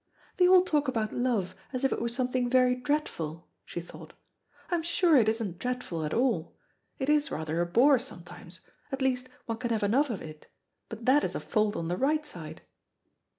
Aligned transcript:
"They 0.37 0.47
all 0.47 0.63
talk 0.63 0.87
about 0.87 1.13
love 1.13 1.55
as 1.71 1.83
if 1.83 1.93
it 1.93 2.01
were 2.01 2.09
something 2.09 2.49
very 2.49 2.73
dreadful," 2.75 3.47
she 3.63 3.79
thought. 3.79 4.13
"I'm 4.71 4.81
sure 4.81 5.15
it 5.15 5.29
isn't 5.29 5.59
dreadful 5.59 6.03
at 6.03 6.11
all. 6.15 6.57
It 6.97 7.07
is 7.07 7.29
rather 7.29 7.61
a 7.61 7.67
bore 7.67 7.99
sometimes; 7.99 8.61
at 8.91 8.99
least 9.03 9.29
one 9.45 9.59
can 9.59 9.69
have 9.69 9.83
enough 9.83 10.09
of 10.09 10.19
it, 10.23 10.47
but 10.89 11.05
that 11.05 11.23
is 11.23 11.35
a 11.35 11.39
fault 11.39 11.75
on 11.75 11.87
the 11.87 11.97
right 11.97 12.25
side." 12.25 12.63